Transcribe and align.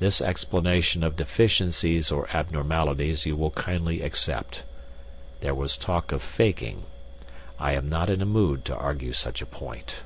This 0.00 0.20
explanation 0.20 1.04
of 1.04 1.14
deficiencies 1.14 2.10
or 2.10 2.28
abnormalities 2.30 3.26
you 3.26 3.36
will 3.36 3.52
kindly 3.52 4.00
accept. 4.02 4.64
There 5.38 5.54
was 5.54 5.76
talk 5.76 6.10
of 6.10 6.20
faking. 6.20 6.82
I 7.60 7.74
am 7.74 7.88
not 7.88 8.10
in 8.10 8.20
a 8.20 8.26
mood 8.26 8.64
to 8.64 8.76
argue 8.76 9.12
such 9.12 9.40
a 9.40 9.46
point." 9.46 10.02